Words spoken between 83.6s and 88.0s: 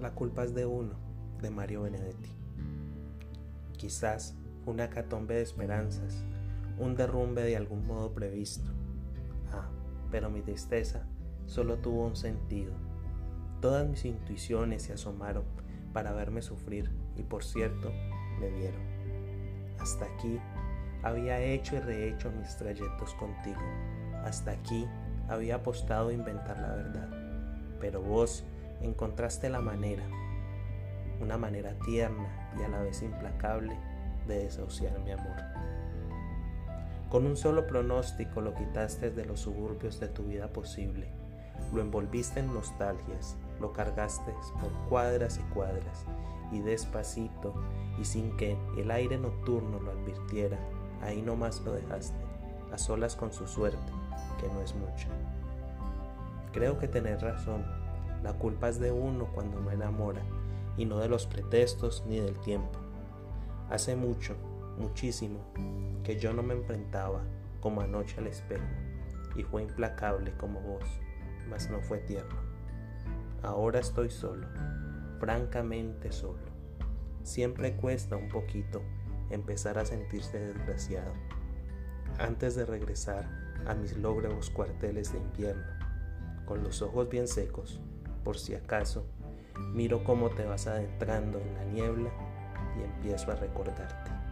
a mis lóbregos cuarteles de invierno, con los ojos bien secos,